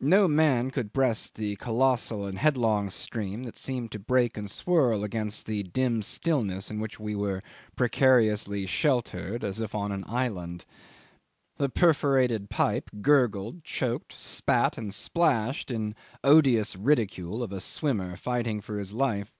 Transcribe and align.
No 0.00 0.26
man 0.26 0.72
could 0.72 0.92
breast 0.92 1.36
the 1.36 1.54
colossal 1.54 2.26
and 2.26 2.36
headlong 2.36 2.90
stream 2.90 3.44
that 3.44 3.56
seemed 3.56 3.92
to 3.92 4.00
break 4.00 4.36
and 4.36 4.50
swirl 4.50 5.04
against 5.04 5.46
the 5.46 5.62
dim 5.62 6.02
stillness 6.02 6.68
in 6.68 6.80
which 6.80 6.98
we 6.98 7.14
were 7.14 7.40
precariously 7.76 8.66
sheltered 8.66 9.44
as 9.44 9.60
if 9.60 9.76
on 9.76 9.92
an 9.92 10.02
island. 10.08 10.64
The 11.58 11.68
perforated 11.68 12.50
pipe 12.50 12.90
gurgled, 13.02 13.62
choked, 13.62 14.14
spat, 14.18 14.78
and 14.78 14.92
splashed 14.92 15.70
in 15.70 15.94
odious 16.24 16.74
ridicule 16.74 17.40
of 17.40 17.52
a 17.52 17.60
swimmer 17.60 18.16
fighting 18.16 18.60
for 18.60 18.78
his 18.80 18.92
life. 18.92 19.30